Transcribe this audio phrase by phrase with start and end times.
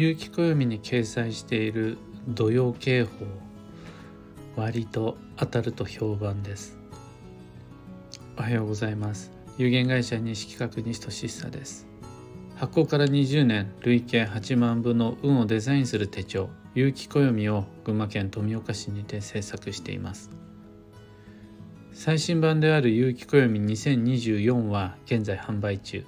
[0.00, 3.10] 有機暦に掲載している土曜警報
[4.56, 6.78] 割と当たると評判です。
[8.38, 9.30] おはようございます。
[9.58, 11.86] 有限会社西企画西俊久です。
[12.56, 20.30] 発行から20年累計8万部の運をデザインする手帳有機暦を群馬県富岡市にて制作しています。
[21.92, 26.06] 最新版である有機暦2024は現在販売中。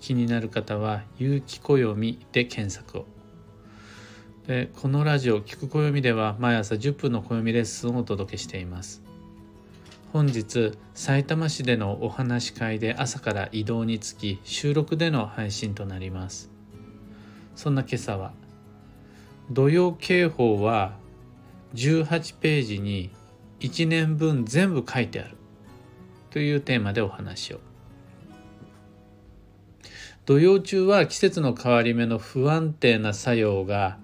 [0.00, 3.06] 気になる方は「有機暦」で検索を。
[4.46, 9.02] でこのラジオ「聞く暦」では毎朝10分の暦レッスンをお届けしています。
[10.12, 16.50] 本日さいたま市でのお話し会で朝から移動につき収録での配信となります。
[17.54, 18.32] そんな今朝は
[19.50, 20.96] 土曜警報は
[21.74, 23.10] 18ページに
[23.60, 25.36] 1年分全部書いてある。
[26.30, 27.60] というテーマでお話を。
[30.26, 33.98] 土曜中は季節の変わり目の不安定な作用が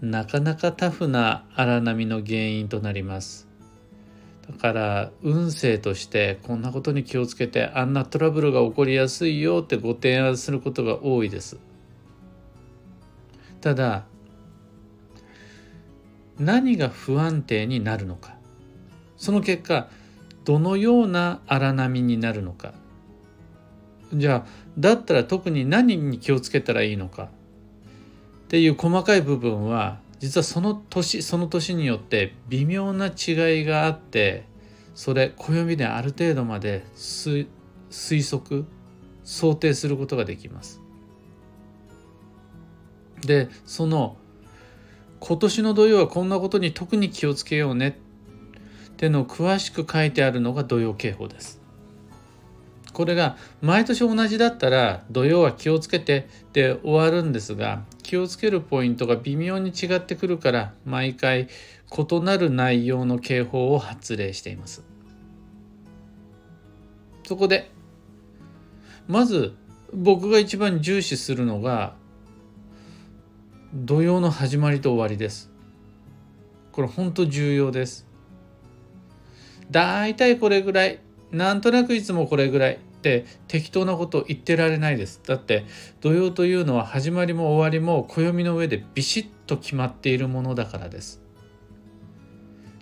[0.00, 3.48] なかなかタフな荒波の原因となります。
[4.48, 11.58] だから運勢としてこんなことに気をつけてあんなトラブルが起こりやすいよってご提案することが多いです。
[13.60, 14.04] ただ
[16.38, 18.36] 何が不安定になるのか。
[19.16, 19.88] その結果
[20.44, 22.74] どのような荒波になるのか。
[24.12, 24.46] じゃあ
[24.78, 27.28] だったら特に何に気をつけたらいいのかっ
[28.48, 34.44] ていう細かい部分は実はその年その年によって微妙な違いがあって
[34.94, 37.46] それ暦である程度まで推
[38.38, 38.64] 測
[39.24, 40.80] 想定することができます。
[43.22, 44.16] でその
[45.20, 47.98] 今年の土曜はこんなことに特に気をつけようね
[48.90, 51.60] ってのを詳しく書いてあるのが土曜警報です。
[52.96, 61.48] これが毎年同じだったら土曜は気をつけてで終わるんですが気をつけるポイントが微妙に違ってくるから毎回
[61.90, 64.82] 異なる内容の警報を発令しています。
[67.26, 67.70] そこで
[69.06, 69.54] まず
[69.92, 71.96] 僕が一番重視するのが
[73.74, 75.50] 土曜の始まりと終わりです。
[76.72, 78.06] これ本当重要です。
[79.70, 82.85] だいたいこれぐらいなんとなくいつもこれぐらい。
[83.06, 85.20] って適当なこと言ってられないです。
[85.24, 85.64] だって
[86.00, 91.20] 土曜というのは始まりも終わりも暦の上でビシッと決まっているものだからです。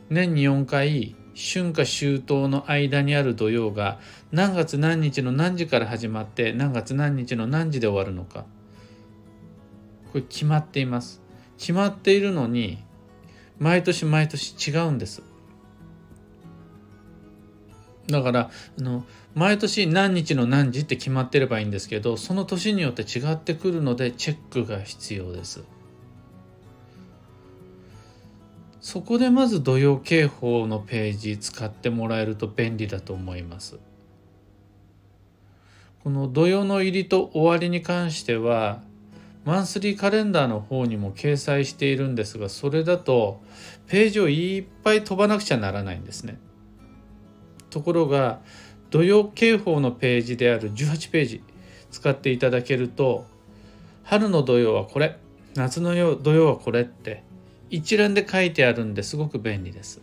[0.08, 3.98] 年に4回春夏秋冬の間にある土曜が
[4.32, 8.46] 何月何日の何時から始まって何月何日の何時で終わるのか。
[10.12, 11.20] これ決まっています。
[11.58, 12.82] 決まっているのに
[13.58, 15.22] 毎年毎年違うんです。
[18.08, 19.04] だからあの
[19.34, 25.64] 毎年何日の何時って決まってればいいんですけどその年によって違ってくるのでチェックが必要です。
[28.80, 33.78] そこでまず土曜警報のページ使ってもらえると便利だと思います。
[36.02, 38.82] この土曜の入りと終わりに関しては
[39.46, 43.42] マンスリーカレンダーの方にも掲載しているんですがそれだと
[43.86, 46.38] ページをいっぱい飛ばなくちゃならないんですね。
[47.74, 48.38] ところが
[48.90, 51.42] 土曜警報のページである18ページ
[51.90, 53.26] 使っていただけると
[54.04, 55.18] 春の土曜はこれ
[55.56, 55.92] 夏の
[56.22, 57.24] 土曜はこれって
[57.70, 60.00] 一覧で書いてあるんですごく便利です。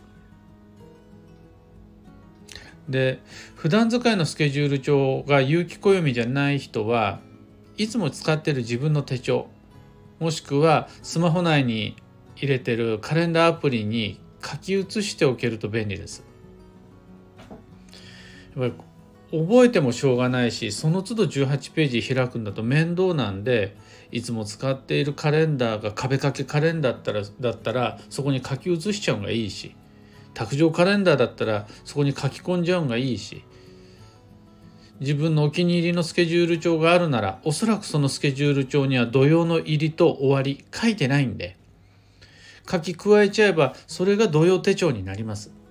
[2.90, 3.20] で
[3.54, 7.20] 普段使いのスケジュール帳が有機暦じゃない人は
[7.78, 9.46] いつも使ってる自分の手帳
[10.18, 11.96] もしくはスマホ内に
[12.36, 16.31] 入れてるカレンダーアプリに書き写しておけると便利です。
[18.56, 18.76] やっぱ
[19.32, 23.76] り覚えてもしょうがないしその都度18ページ開くんだと面倒なんで
[24.10, 29.74] いつも使っているカレンダーが壁掛けカレンダーだったらだったらそこに書き写しちゃうのがいいし
[30.34, 33.42] 卓上カレンダーだったらそこに書き込んじゃうのがいいし
[35.00, 41.56] 自分のお気に入りのスケジュール帳があるならおそらくそのスケジュール帳には土曜の入りと終わり書いてないんで
[42.70, 45.61] 書き加えちゃえばそれが土曜手帳になります。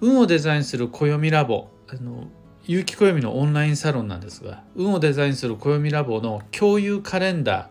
[0.00, 2.28] 運をデザインする暦ラボあの
[2.66, 7.70] 有機暦のオンラインサロンなんですが運をデザインする暦ラボの共有カレンダ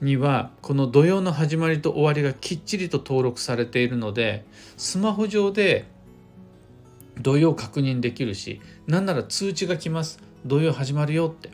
[0.00, 4.44] ーにはこの土曜の始まりと終わりがきっちりと登録されているので
[4.76, 5.86] スマホ上で
[7.20, 10.18] 土曜確認できるし何なら通知が来ます。
[10.44, 11.50] 土曜始まるよって。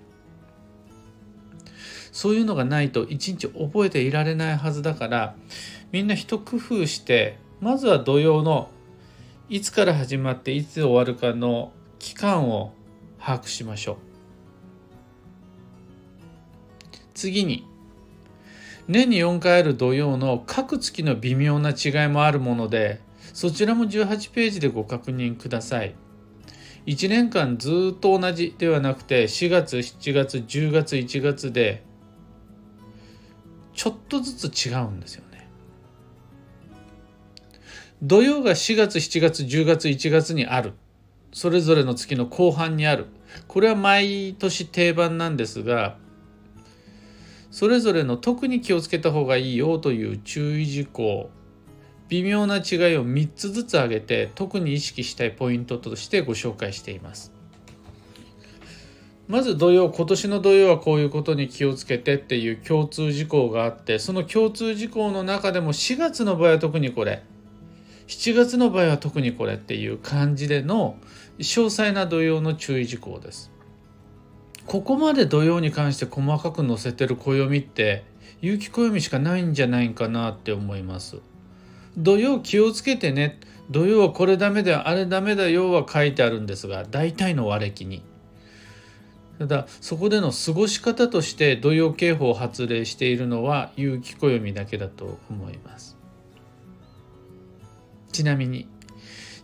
[2.11, 5.37] そういうのがないと一日覚えていられないはずだから
[5.93, 8.71] みんな一工夫してまずは土曜の
[9.51, 12.75] いつから始まっていつ終わるかの期間を
[13.19, 13.97] 把握しましょう。
[17.15, 17.67] 次に
[18.89, 23.01] 年に4回ある土曜の各月の微妙な違いもあるもので
[23.33, 25.95] そちらも18ページでご確認ください。
[26.85, 31.85] 1年間ずっと同じではなくて4月7月10月1月で
[33.73, 35.28] ちょっとずつ違うんですよね。
[38.03, 40.75] 土曜が4月7月10月1月にある。
[41.33, 43.07] それぞれの月の後半にある。
[43.49, 45.97] これは毎年定番なんですが
[47.51, 51.31] それぞれの特に気をつけた方がいいよという注意事項。
[52.09, 52.63] 微妙な違い
[52.97, 57.33] を3つずつ挙げて特に意識したいポイントとしてご紹介しています。
[59.27, 67.25] まず土曜今年の土曜はこういうことに気をつけてっていう共通事項があってその共通事項の中でも4月の場合は特にこれ。
[68.09, 70.97] 7月の場合は特にこれっていう感じでの
[71.39, 73.53] 詳細な土曜の注意事項です
[74.69, 78.05] ここまで土曜に関して細かく載せてる暦って
[78.43, 81.17] 有機暦しかないんじゃないかなって思います。
[81.97, 83.41] 土曜気をつけてね
[83.71, 88.03] 土曜はこれダメだよあれダメだよは書いてあるんですが大体の和暦に。
[89.39, 95.98] ただそこでの過ごし方として土曜警報を発令しているのは有機暦だけだと思います。
[98.13, 98.69] ちなみに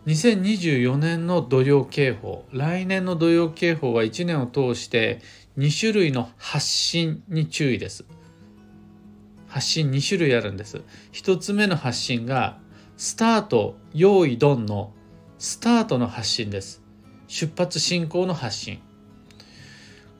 [0.06, 5.20] 2024年の土曜警報来年の土曜警報は1年を通して
[5.56, 8.04] 2種類の発信に注意です。
[9.46, 10.82] 発信2種類あるんです。
[11.12, 12.58] 1つ目の発信が
[12.96, 14.92] スタート用意ドンの
[15.38, 16.82] スタートの発信です。
[17.28, 18.80] 出発進行の発信。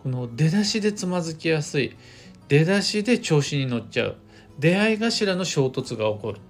[0.03, 1.97] この出だしでつまずきやすい。
[2.49, 4.17] 出だしで調子に乗っちゃう。
[4.59, 6.41] 出会い頭の衝突が起こる。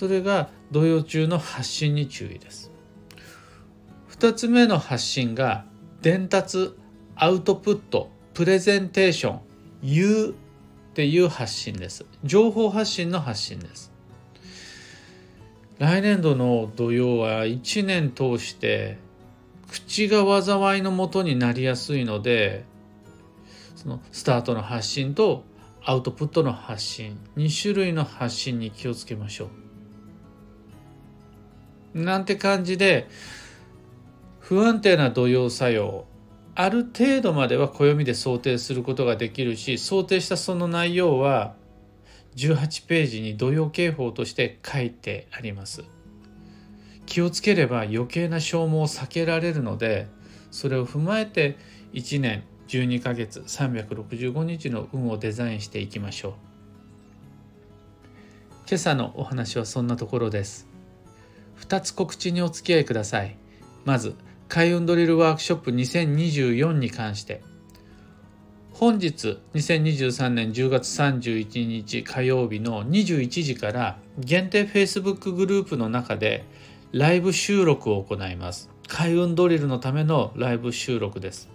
[0.00, 2.70] それが土曜中の発信に注意です。
[4.12, 5.66] 2つ目の発信が
[6.00, 6.74] 伝達
[7.16, 9.40] アウトプットプレゼンテーション
[9.82, 10.34] 言うっ
[10.94, 12.06] ていう発信です。
[12.24, 13.92] 情報発信の発信です。
[15.76, 18.96] 来年度の土曜は1年通して
[19.70, 22.64] 口が災いのもとになりやすいので
[23.76, 25.44] そのスタートの発信と
[25.84, 29.59] アウトプットの発信2種類の発信に気をつけましょう。
[31.94, 33.08] なんて感じで
[34.38, 36.06] 不安定な土曜作用
[36.54, 41.54] ある程度までは暦で想定することができるし想定したその内容は
[42.36, 45.84] 18ページに土曜警報として書いてあります。
[47.06, 50.06] 気をつければ余計な消耗を避けられるので
[50.52, 51.58] それを踏まえて
[51.92, 56.32] 1年12ヶ月365日の運をデザインしていきましょう。
[58.68, 60.69] 今朝のお話はそんなところです。
[61.60, 63.36] 2つ告知にお付き合いください。
[63.84, 64.14] まず、
[64.48, 67.42] 開運ドリルワークショップ2024に関して、
[68.72, 76.46] 本日2023年10月31日火曜日の21時から限定 Facebook グループの中で
[76.92, 78.70] ライブ収録を行います。
[78.88, 81.48] 開運ドリルのためのライブ収録です。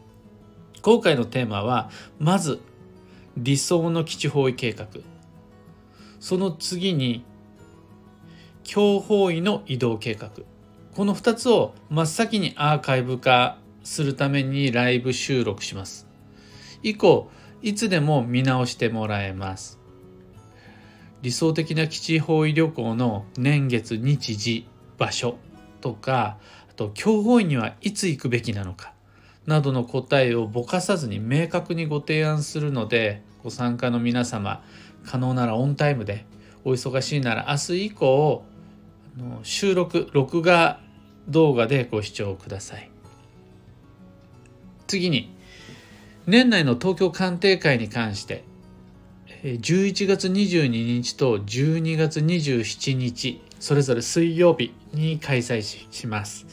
[0.81, 2.62] 今回のテーマは、まず
[3.36, 4.88] 理想の基地方位計画。
[6.19, 7.25] その次に
[8.65, 10.31] 強方位の移動計画。
[10.95, 16.07] この2つを真っ先にアーカイブ化するためにライブ収録します。
[16.84, 17.29] 以降
[17.62, 19.79] いつでも見直してもらえます。
[21.22, 24.67] 理想的な基地方位旅行の年月日時
[24.98, 25.38] 場所
[25.81, 26.38] とか
[26.69, 28.93] あと強方位にはいつ行くべきなのか
[29.45, 34.63] などの答えをぼかさずに明確にご提案するのでご参加の皆様
[35.05, 36.25] 可能ならオンタイムで
[36.63, 38.43] お忙しいなら明日以降
[39.43, 40.79] 収録録画
[41.27, 42.89] 動画でご視聴ください。
[44.88, 45.34] 次に
[46.27, 48.43] 年内の東京鑑定会に関して
[49.43, 56.45] 11月22日と12月27日それぞれ水曜日に開催します。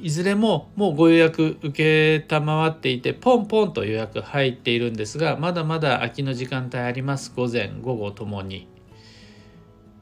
[0.00, 1.70] いずれももうご予約受
[2.18, 7.32] けたまわっていてポンポンと予約入っているんですがまだまだ空きの時間帯あります。
[7.34, 8.68] 午前午後ともに。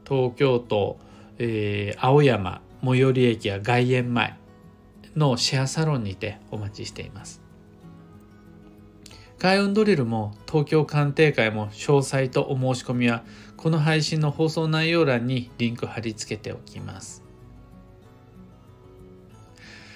[0.05, 0.97] 東京都
[1.39, 4.37] えー、青山最寄り駅や外苑前
[5.15, 7.41] のシェアサロンにてお待ちしています。
[9.39, 13.23] 開運ドリルも東京鑑定会も詳細とお申し込みは
[13.57, 17.23] この配信の放送内容欄にリンク貼り付けておきます。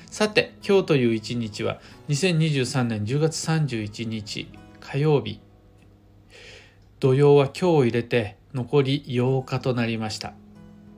[0.08, 1.79] さて今日という一日は
[2.10, 5.39] 2023年10月31日火曜日。
[7.00, 10.34] 土曜は今日を入れて残り8日となりました。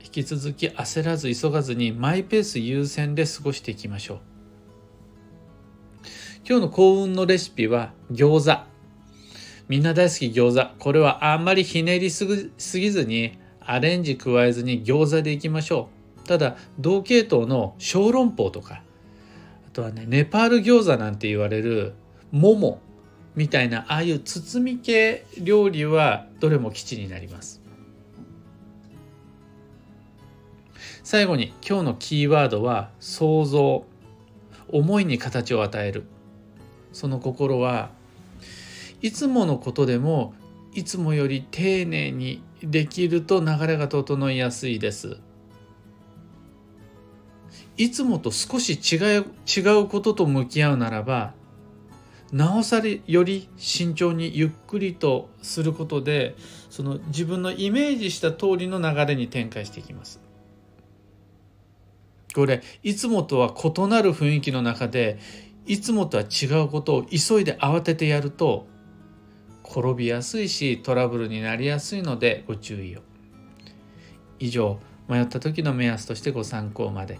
[0.03, 4.19] 引き続き焦らず急がずにマイペース優先で過ごしていきましょう。
[6.47, 8.63] 今日の幸運のレシピは餃子。
[9.67, 10.75] みんな大好き餃子。
[10.79, 15.89] これはあんまりひねりすぎずにアレンジ加えずに餃子でいきましょ
[16.25, 16.27] う。
[16.27, 18.83] ただ同系統の小籠包とか
[19.67, 21.93] あとはねネパール餃子なんて言われる
[22.31, 22.81] もも
[23.35, 27.58] みたいなああいう包み系料理はどれも基地になります。
[31.11, 33.83] 最後に今日のキーワードは想像。
[34.67, 36.03] 思いに形を与える。
[36.93, 37.89] その心は
[39.01, 40.35] いつものことでも
[40.71, 45.17] いつもより丁寧にできると流れが整いやすいです。
[47.75, 51.33] いつもと少し違う違うことと向き合うならば
[52.31, 56.35] なおさらより慎重にゆっくりとすることで
[56.69, 60.28] その自分のイメージした通りの流れに展開していきます。
[62.33, 65.19] これいつもとは異なる雰囲気の中で
[65.65, 68.67] いつもとは違うことを急いで慌ててやると
[69.63, 73.01] 転びやすいしトラブルになりやすいのでご注意を。
[74.39, 77.19] 以上迷った時の目安としてご参考までに。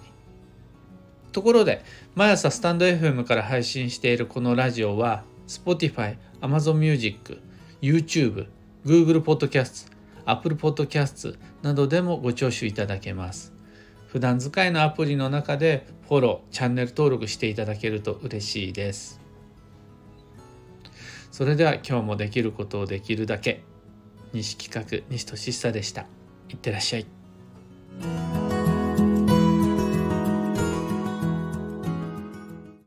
[1.32, 1.84] ところで
[2.16, 7.40] 毎朝スタンド FM から配信しているこのラジオは Spotify、Amazon Music、
[7.82, 8.48] YouTube、
[8.86, 9.92] Google Podcast、
[10.26, 13.59] Apple Podcast などでもご聴取いただけます。
[14.12, 19.22] 普段使いのアプリの中でフォロー、チャンネル登録していただけると嬉しいです。
[21.32, 23.62] それでは今日もできることをできるだけ。
[24.34, 26.08] 西企画西俊久でした。
[26.50, 28.49] いってらっしゃい。